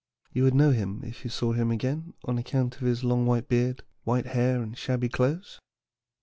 You 0.33 0.45
would 0.45 0.55
know 0.55 0.71
him 0.71 1.01
if 1.03 1.23
you 1.23 1.29
saw 1.29 1.51
him 1.53 1.69
again 1.69 2.15
on 2.25 2.39
account 2.39 2.73
of 2.77 2.81
his 2.87 3.03
long 3.03 3.27
white 3.27 3.47
beard, 3.47 3.83
white 4.03 4.25
hair, 4.25 4.59
and 4.63 4.75
shabby 4.75 5.09
clothes. 5.09 5.59